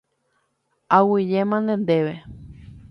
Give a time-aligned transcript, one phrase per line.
[0.97, 2.15] Aguyjémante ndéve.